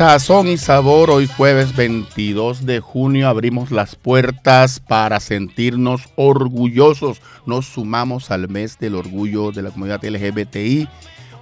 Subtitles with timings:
[0.00, 7.20] Sazón y Sabor, hoy jueves 22 de junio abrimos las puertas para sentirnos orgullosos.
[7.44, 10.88] Nos sumamos al mes del orgullo de la comunidad LGBTI.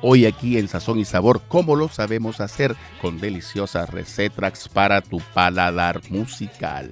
[0.03, 2.75] Hoy aquí en Sazón y Sabor, ¿cómo lo sabemos hacer?
[3.01, 6.91] Con deliciosas recetas para tu paladar musical.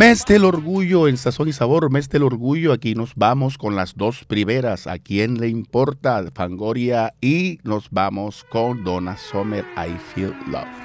[0.00, 2.72] Mes del orgullo en Sazón y Sabor, mes del orgullo.
[2.72, 4.86] Aquí nos vamos con las dos primeras.
[4.86, 6.24] ¿A quién le importa?
[6.32, 10.79] Fangoria y nos vamos con Donna Summer, I Feel Love.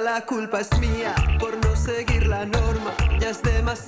[0.00, 2.92] La culpa es mía por no seguir la norma.
[3.18, 3.87] Ya es demasiado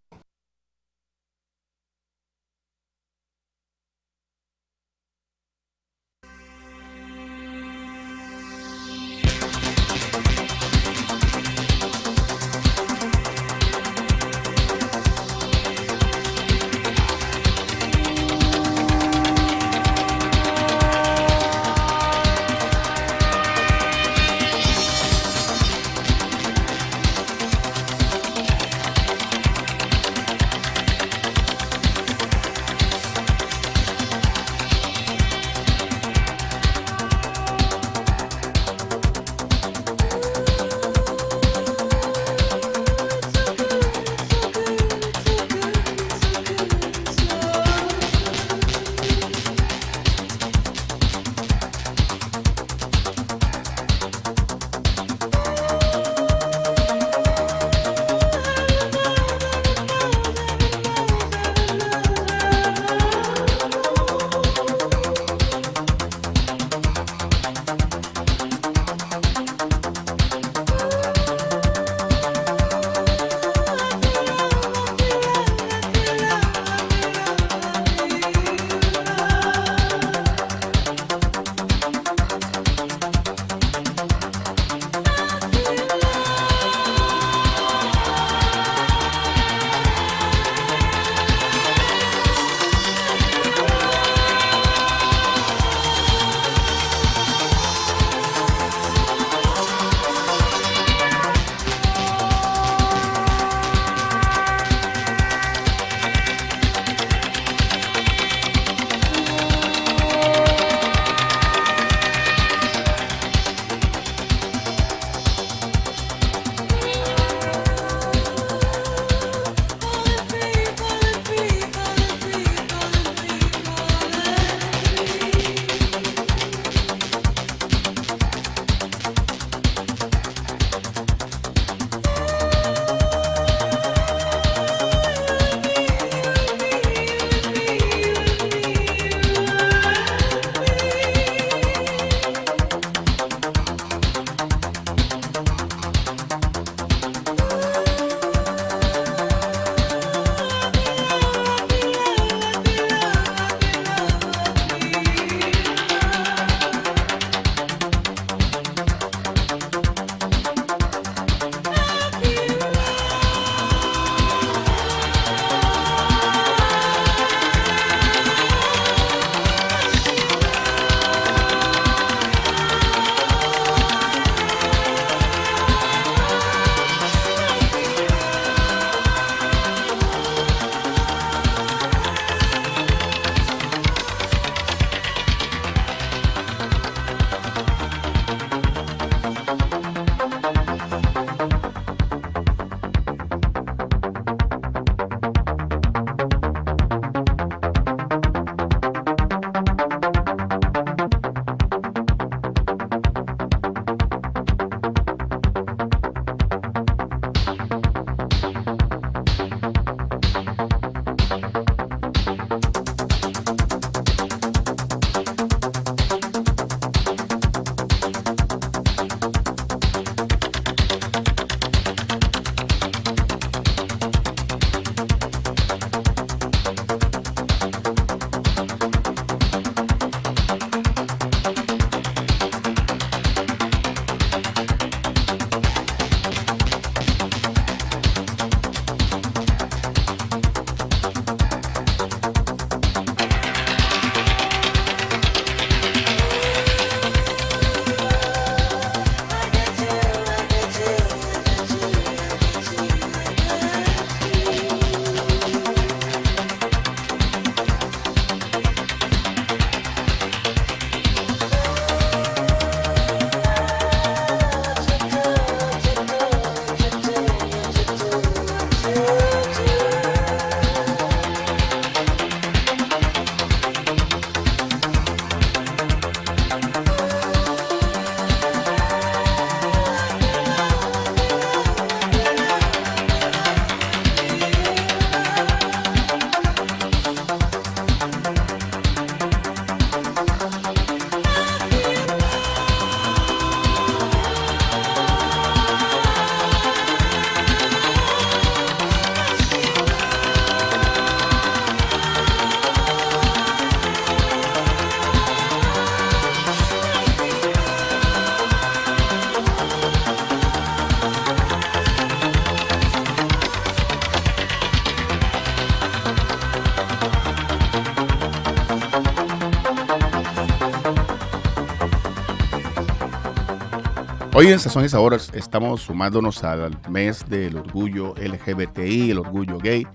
[324.41, 329.85] Hoy en Sazón y Sabores estamos sumándonos al mes del orgullo LGBTI, el orgullo gay,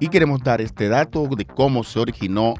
[0.00, 2.54] y queremos dar este dato de cómo se originó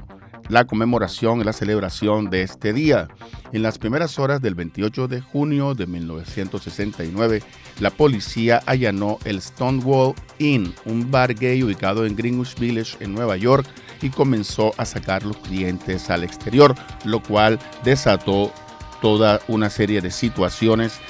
[0.47, 3.09] la conmemoración y la celebración de este día.
[3.51, 7.43] En las primeras horas del 28 de junio de 1969,
[7.81, 13.35] la policía allanó el Stonewall Inn, un bar gay ubicado en Greenwich Village en Nueva
[13.35, 13.67] York,
[14.01, 16.73] y comenzó a sacar los clientes al exterior,
[17.03, 18.53] lo cual desató
[19.01, 21.01] toda una serie de situaciones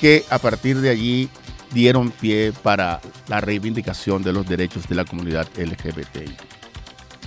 [0.00, 1.28] que a partir de allí
[1.72, 6.34] dieron pie para la reivindicación de los derechos de la comunidad LGBTI.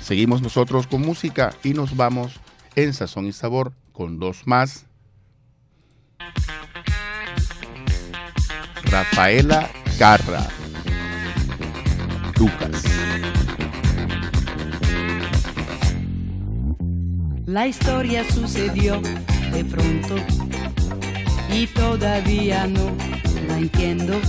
[0.02, 2.40] Seguimos nosotros con música y nos vamos
[2.76, 4.86] en Sazón y Sabor con dos más.
[8.84, 10.48] Rafaela Carra.
[12.38, 12.84] Lucas.
[17.46, 19.00] La historia sucedió
[19.52, 20.16] de pronto
[21.52, 22.92] y todavía no
[23.48, 24.20] la entiendo.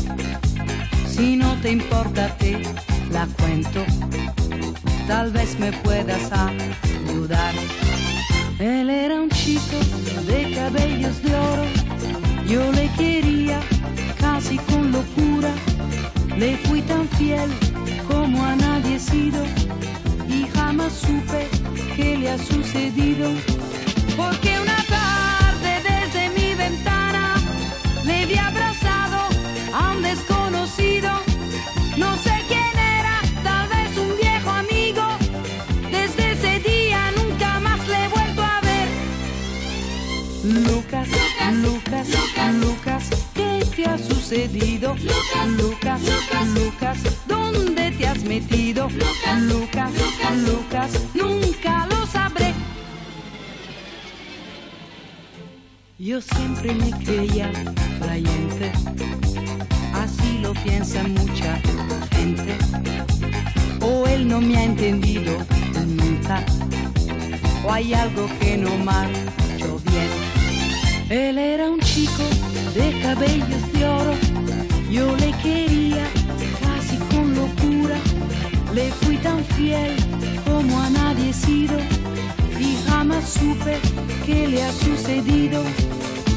[1.07, 2.63] Si no te importa te
[3.11, 3.85] la cuento,
[5.07, 7.55] tal vez me puedas ayudar.
[8.59, 9.77] Él era un chico
[10.27, 11.65] de cabellos de oro,
[12.47, 13.61] yo le quería
[14.21, 15.51] casi con locura,
[16.37, 17.51] le fui tan fiel
[18.09, 19.45] como a nadie he sido.
[20.29, 21.49] Y jamás supe
[21.97, 23.31] qué le ha sucedido,
[24.17, 24.82] porque una
[28.05, 29.19] me vi abrazado
[29.73, 31.11] a un desconocido,
[31.97, 35.03] no sé quién era, tal vez un viejo amigo.
[35.91, 38.89] Desde ese día nunca más le he vuelto a ver.
[40.45, 44.95] Lucas, Lucas, Lucas, Lucas, ¿qué te ha sucedido?
[44.97, 48.89] Lucas, Lucas, Lucas, ¿dónde te has metido?
[48.91, 49.93] Lucas,
[50.47, 51.92] Lucas, nunca lo
[56.05, 57.53] Yo siempre me creía
[58.01, 58.73] creyente,
[59.95, 61.61] así lo piensa mucha
[62.11, 62.59] gente.
[63.81, 65.33] O él no me ha entendido
[65.87, 66.45] nunca,
[67.65, 70.11] o hay algo que no marchó bien.
[71.09, 72.25] Él era un chico
[72.75, 74.15] de cabellos de oro,
[74.91, 76.05] yo le quería
[76.65, 77.97] casi con locura,
[78.75, 79.95] le fui tan fiel
[80.45, 81.79] como a nadie he sido.
[82.59, 83.81] Y jamás supe
[84.25, 85.61] qué le ha sucedido.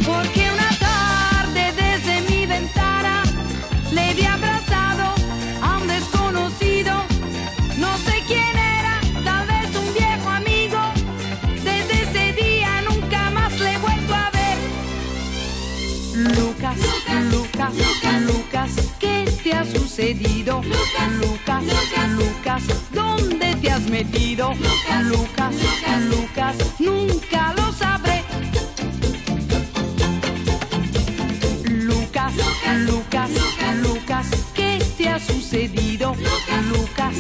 [0.03, 3.21] Porque una tarde desde mi ventana
[3.91, 5.13] le vi abrazado
[5.61, 6.93] a un desconocido.
[7.77, 10.81] No sé quién era, tal vez un viejo amigo.
[11.69, 14.57] Desde ese día nunca más le he vuelto a ver.
[16.37, 20.63] Lucas, Lucas, Lucas, Lucas, ¿qué te ha sucedido?
[20.63, 22.84] Lucas, Lucas, Lucas, ¿dónde te
[23.89, 24.53] metido?
[24.53, 25.53] Lucas,
[26.09, 28.23] Lucas, nunca lo sabré.
[31.69, 32.33] Lucas,
[32.87, 33.29] Lucas,
[33.81, 36.15] Lucas, ¿qué te ha sucedido?
[36.15, 37.13] Lucas, Lucas,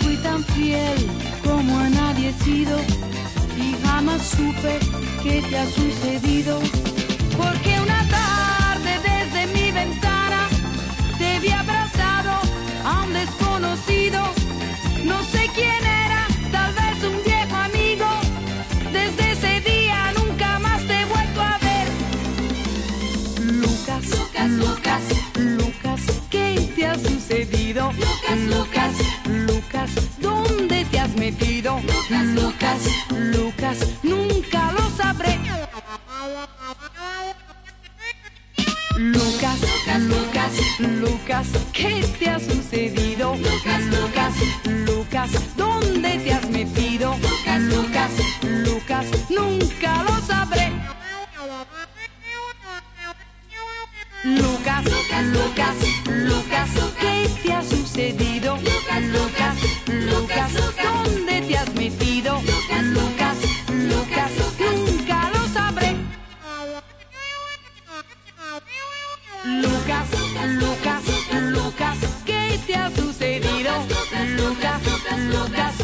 [0.00, 0.98] fui tan fiel
[1.44, 2.78] como a nadie he sido
[3.56, 4.78] y jamás supe
[5.22, 6.60] qué te ha sucedido.
[7.36, 8.59] Porque una tarde
[31.40, 31.80] metido?
[32.34, 35.38] Lucas, Lucas, nunca lo sabré.
[38.96, 39.58] Lucas,
[40.00, 43.34] Lucas, Lucas, ¿qué te ha sucedido?
[43.36, 44.34] Lucas, Lucas,
[44.86, 47.16] Lucas, ¿dónde te has metido?
[47.16, 48.12] Lucas,
[48.66, 50.72] Lucas, nunca lo sabré.
[54.24, 58.56] Lucas, Lucas, Lucas, ¿qué te ha sucedido?
[58.56, 59.58] Lucas,
[59.88, 62.40] Lucas, ¿dónde te has metido?
[62.40, 63.36] Lucas, Lucas,
[63.68, 65.96] nunca lo sabré.
[69.44, 70.08] Lucas,
[70.60, 71.02] Lucas,
[71.42, 73.72] Lucas, ¿qué te ha sucedido?
[73.88, 74.82] Lucas, Lucas,
[75.32, 75.79] ¿dónde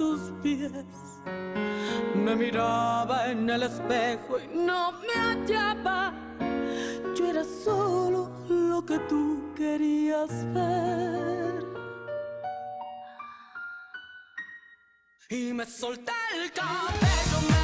[0.00, 0.72] tus pies.
[2.14, 6.14] Me miraba en el espejo y no me hallaba.
[7.14, 11.66] Yo era solo lo que tú querías ver.
[15.28, 17.38] Y me solté el cabello.
[17.50, 17.59] Me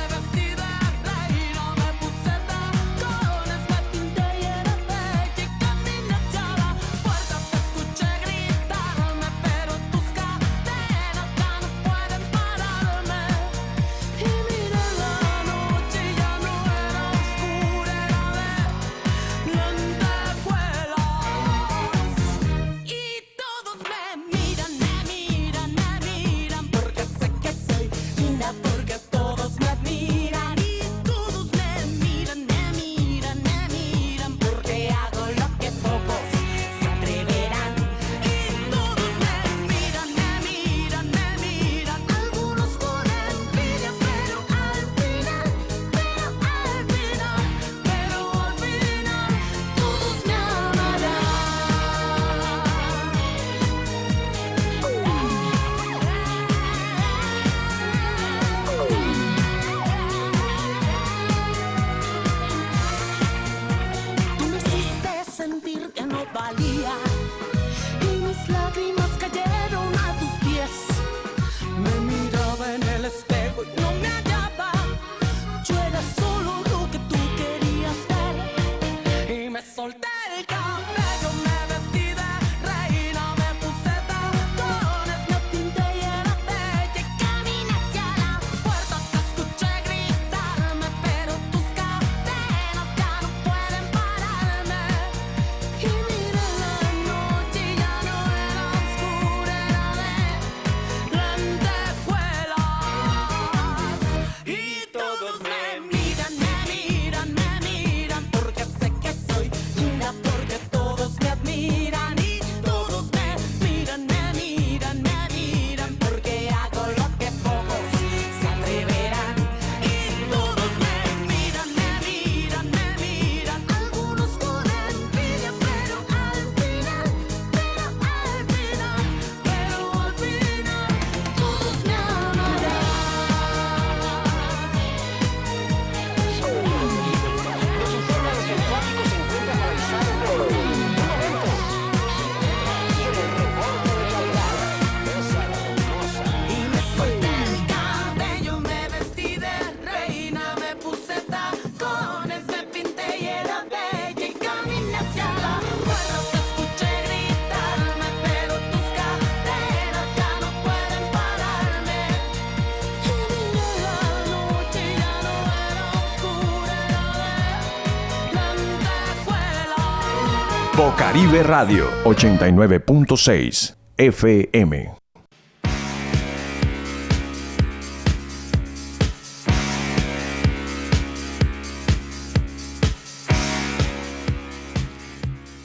[171.42, 174.90] Radio 89.6 FM.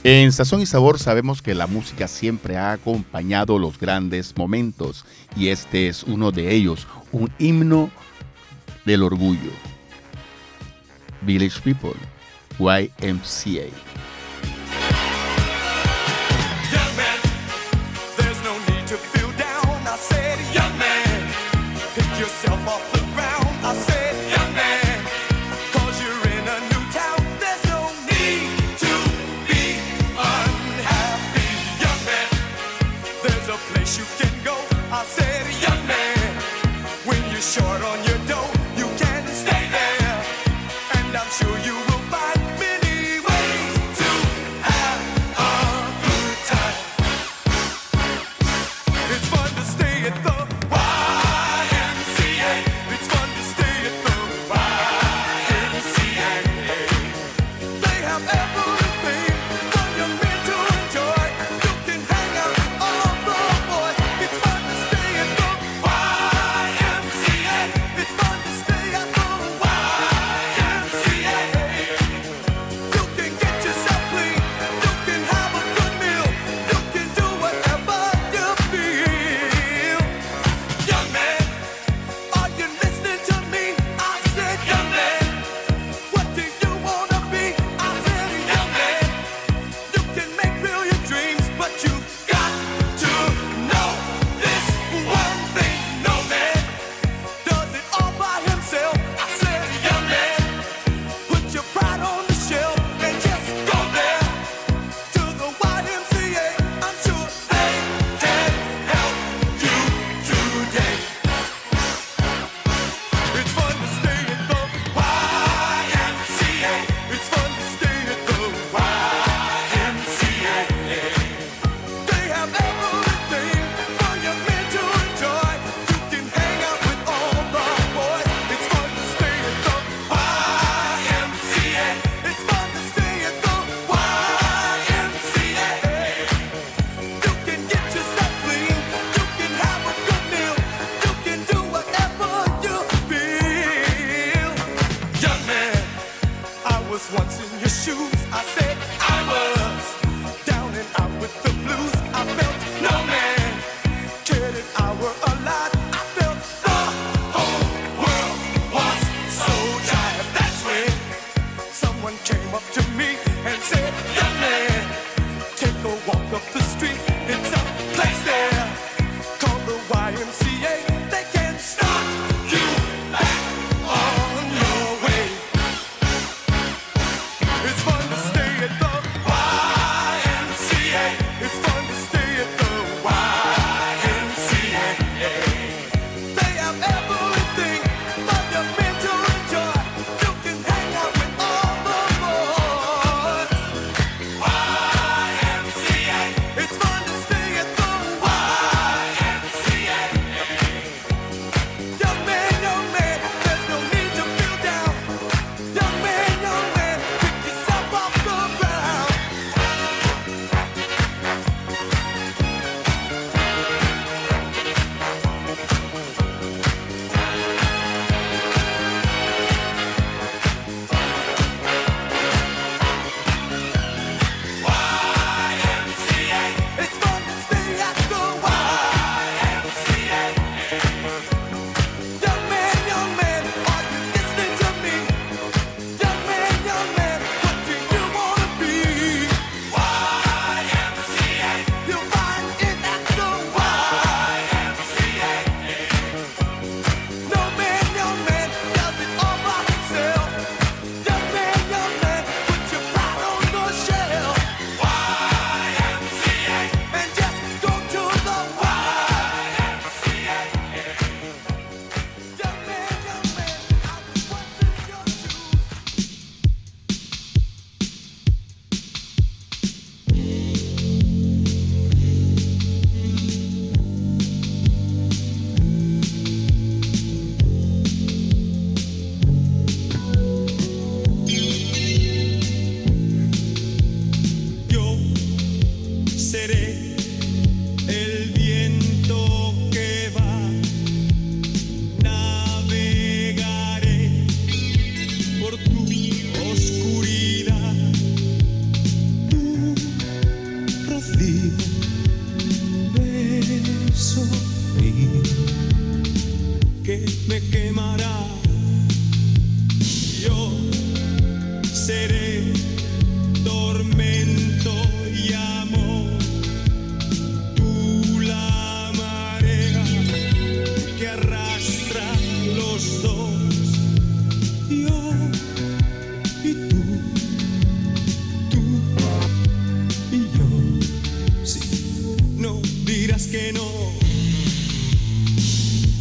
[0.04, 5.06] En Sazón y Sabor sabemos que la música siempre ha acompañado los grandes momentos
[5.36, 7.92] y este es uno de ellos, un himno
[8.86, 9.52] del orgullo.
[11.22, 11.94] Village People,
[12.58, 13.91] YMCA.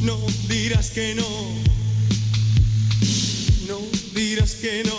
[0.03, 1.29] No dirás que no.
[3.69, 3.81] No
[4.15, 4.99] dirás que no.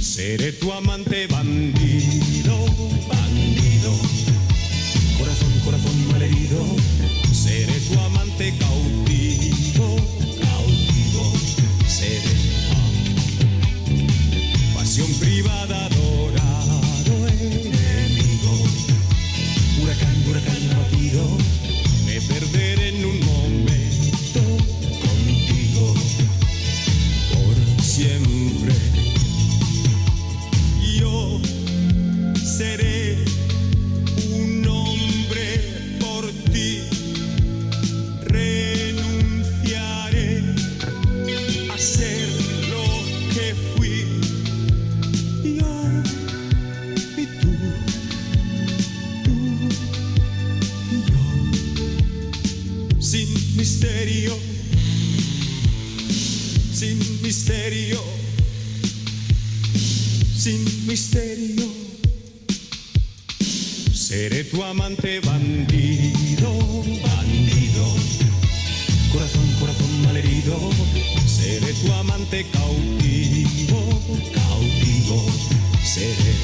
[0.00, 1.79] Seré tu amante bandido.
[57.40, 58.02] misterio,
[60.36, 61.64] sin misterio.
[63.94, 66.52] Seré tu amante bandido,
[67.02, 67.86] bandido.
[69.10, 70.70] Corazón, corazón malherido.
[71.26, 73.80] Seré tu amante cautivo,
[74.34, 75.26] cautivo.
[75.82, 76.34] Seré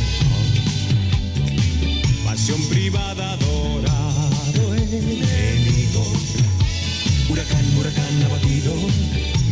[2.24, 6.06] pasión privada, dorado enemigo.
[7.28, 8.72] Huracán, huracán abatido.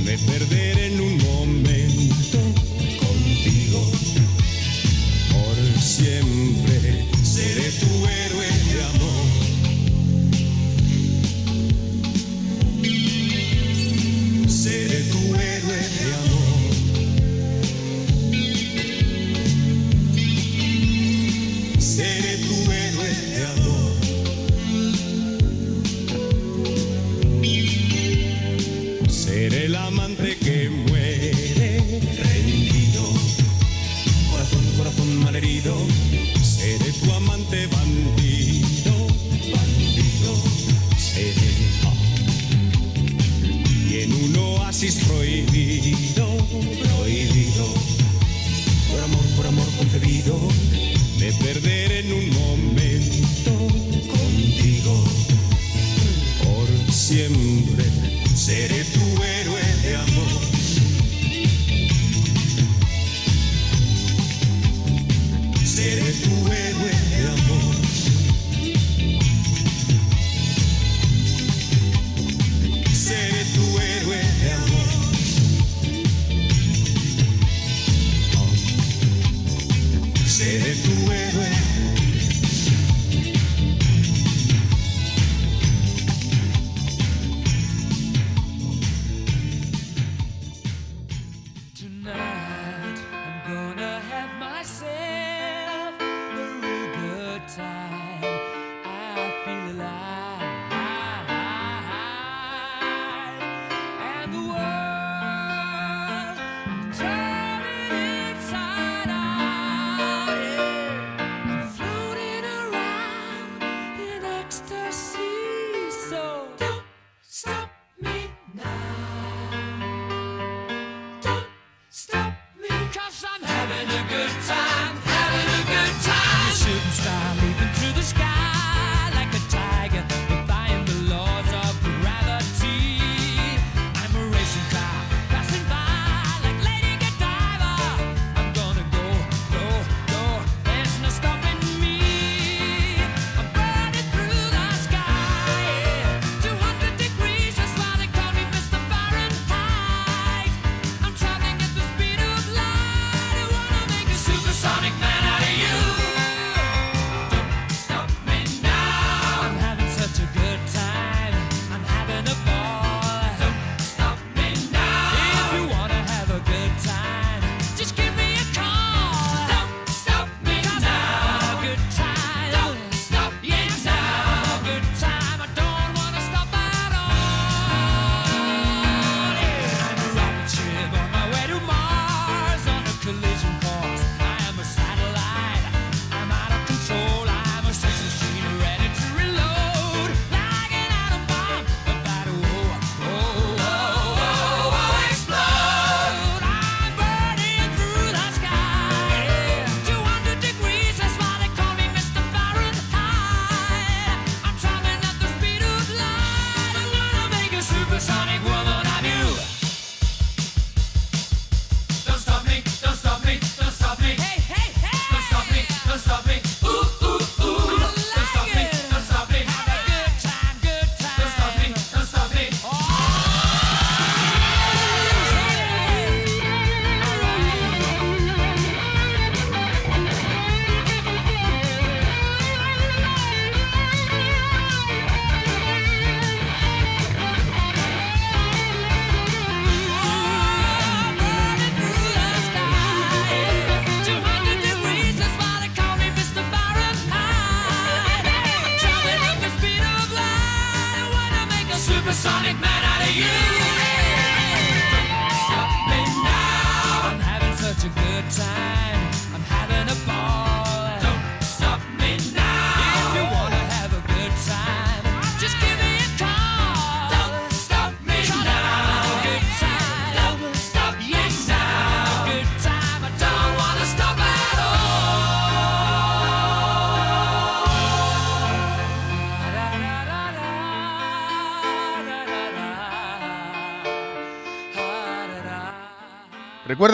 [0.07, 0.84] Me perderé.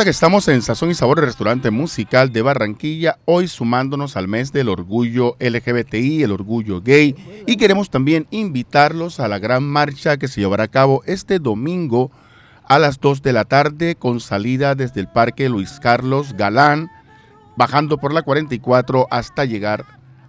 [0.05, 4.51] Que estamos en Sazón y Sabor, el restaurante musical de Barranquilla, hoy sumándonos al mes
[4.51, 7.15] del orgullo LGBTI, el orgullo gay,
[7.47, 12.11] y queremos también invitarlos a la gran marcha que se llevará a cabo este domingo
[12.67, 16.91] a las 2 de la tarde con salida desde el Parque Luis Carlos Galán,
[17.59, 19.85] bajando por la 44 hasta llegar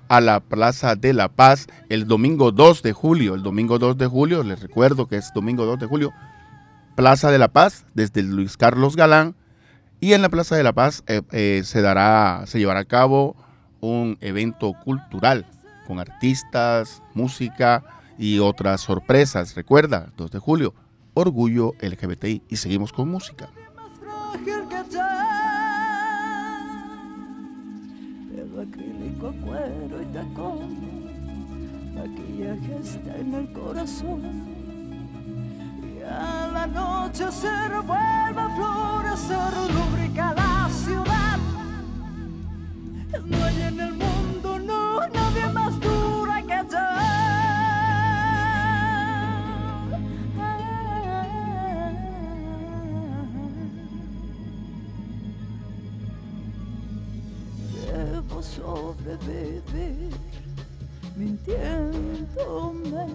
[0.10, 3.36] a la Plaza de la Paz el domingo 2 de julio.
[3.36, 6.12] El domingo 2 de julio, les recuerdo que es domingo 2 de julio,
[6.98, 9.36] Plaza de la Paz, desde Luis Carlos Galán
[10.04, 13.36] y en la Plaza de la Paz eh, eh, se dará, se llevará a cabo
[13.82, 15.46] un evento cultural
[15.86, 17.84] con artistas, música
[18.18, 19.54] y otras sorpresas.
[19.54, 20.74] Recuerda, 2 de julio,
[21.14, 22.42] Orgullo LGBTI.
[22.50, 23.50] Y seguimos con música.
[28.62, 34.61] Acrílico, cuero y tacón, maquillaje está en el corazón.
[36.12, 41.40] A la noche se revuelve a florecer, lubrica la ciudad.
[43.26, 46.78] No hay en el mundo, no, nadie más dura que yo.
[57.92, 60.14] Debo sobrevivir
[61.16, 63.06] mintiéndome.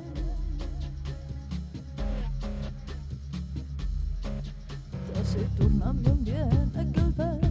[5.26, 7.45] Taciturnamente bien aquel ver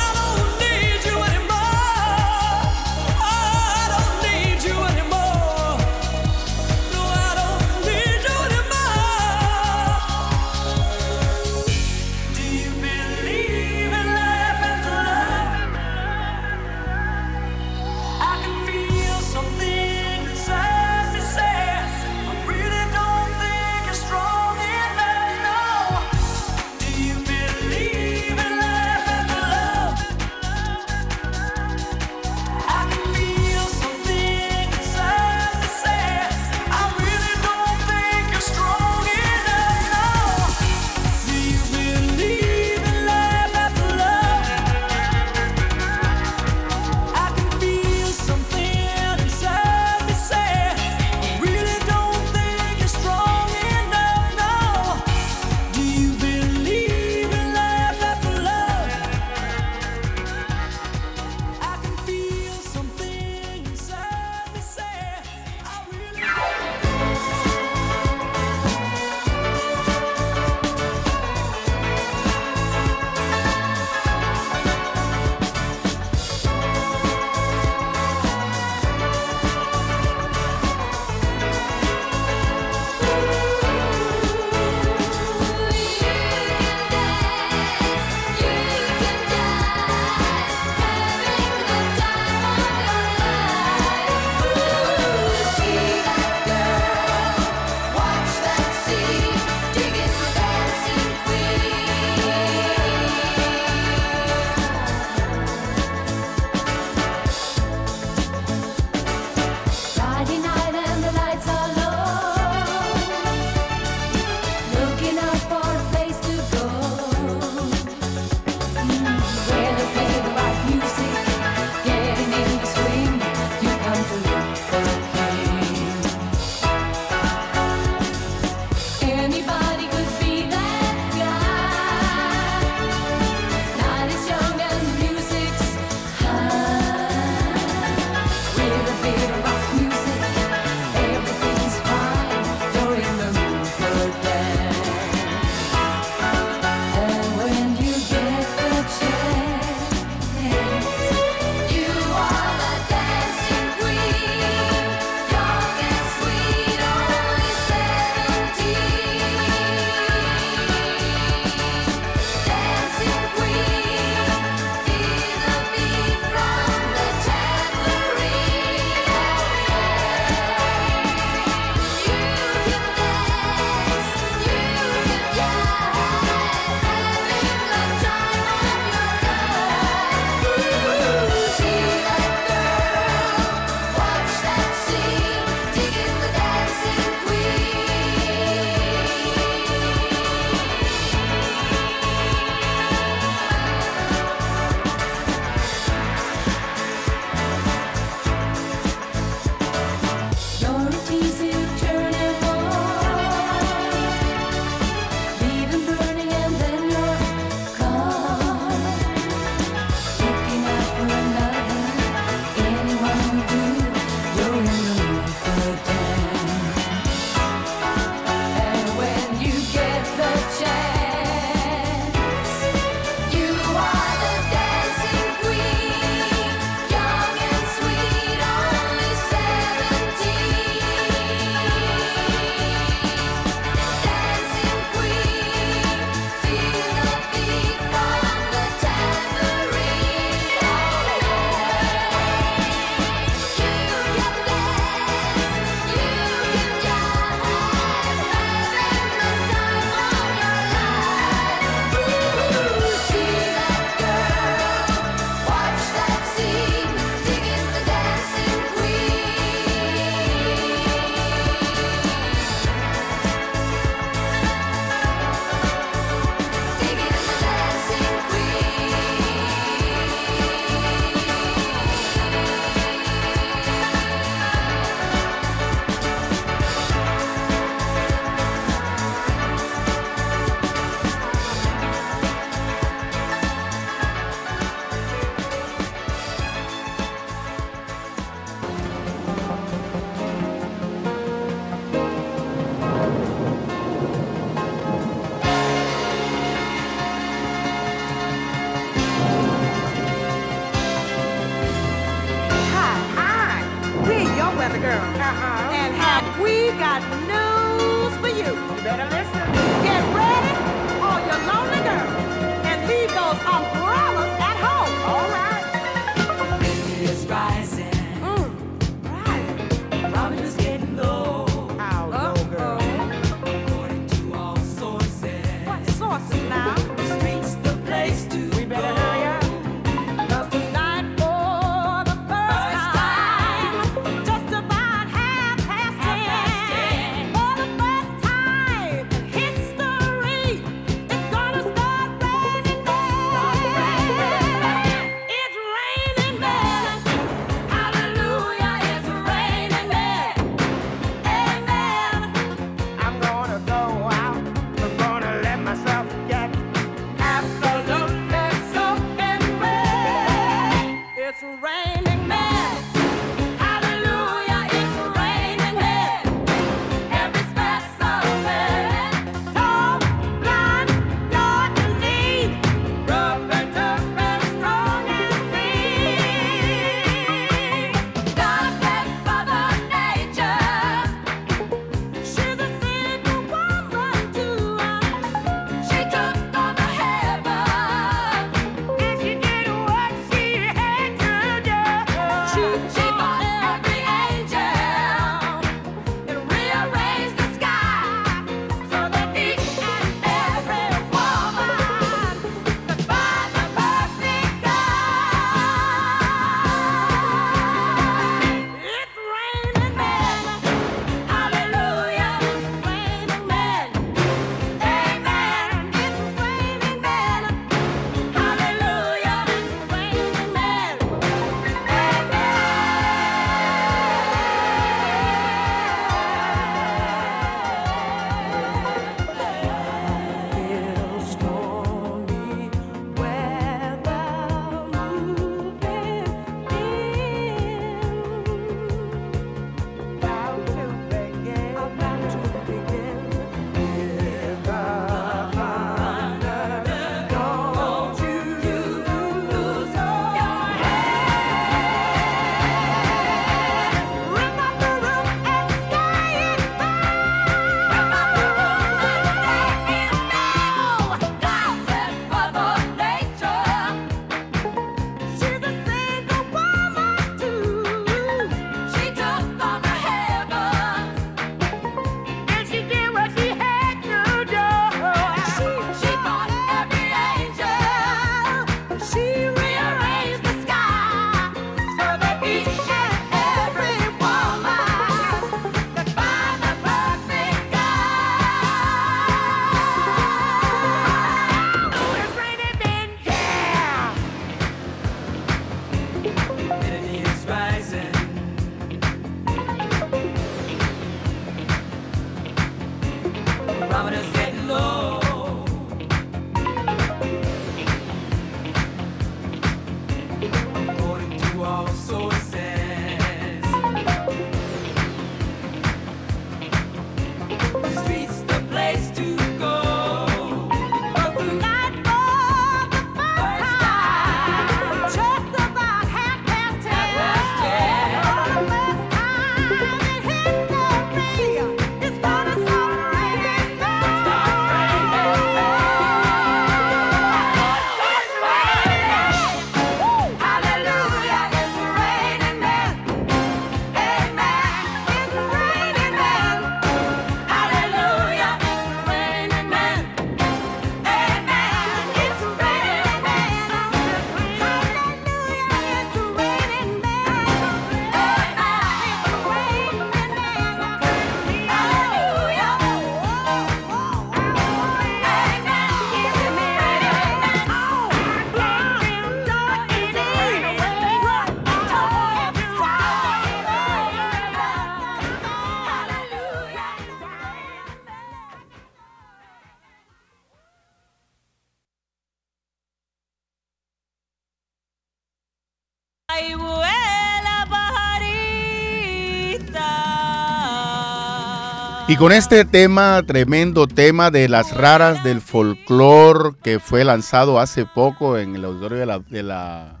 [592.10, 597.86] Y con este tema, tremendo tema de las raras del folclore que fue lanzado hace
[597.86, 600.00] poco en el auditorio de la, de la,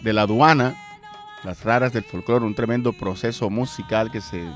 [0.00, 0.74] de la aduana,
[1.44, 4.48] las raras del folclore, un tremendo proceso musical que se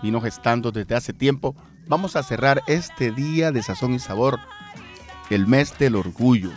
[0.00, 1.56] vino gestando desde hace tiempo.
[1.88, 4.38] Vamos a cerrar este día de Sazón y Sabor,
[5.28, 6.52] el mes del orgullo,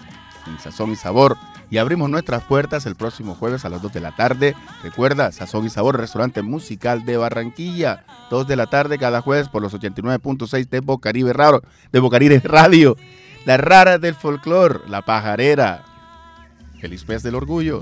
[0.46, 1.38] en Sazón y Sabor.
[1.74, 4.56] Y abrimos nuestras puertas el próximo jueves a las 2 de la tarde.
[4.84, 8.06] Recuerda, Sazón y Sabor, restaurante musical de Barranquilla.
[8.30, 12.96] 2 de la tarde cada jueves por los 89.6 de Bocaribe Raro, de Bocaribe Radio.
[13.46, 15.84] Las raras del folclore, la pajarera.
[16.80, 17.82] Feliz mes del orgullo.